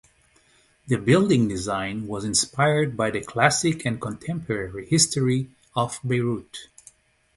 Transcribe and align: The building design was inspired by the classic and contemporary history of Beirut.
The 0.87 0.95
building 0.97 1.47
design 1.47 2.07
was 2.07 2.25
inspired 2.25 2.97
by 2.97 3.11
the 3.11 3.21
classic 3.21 3.85
and 3.85 4.01
contemporary 4.01 4.87
history 4.87 5.51
of 5.75 5.99
Beirut. 6.03 6.69